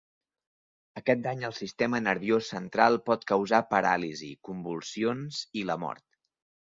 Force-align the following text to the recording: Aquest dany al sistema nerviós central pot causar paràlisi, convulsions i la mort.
Aquest 1.01 1.19
dany 1.25 1.43
al 1.49 1.53
sistema 1.57 1.99
nerviós 2.07 2.49
central 2.53 2.97
pot 3.09 3.27
causar 3.35 3.59
paràlisi, 3.75 4.31
convulsions 4.51 5.43
i 5.63 5.67
la 5.73 5.77
mort. 5.85 6.09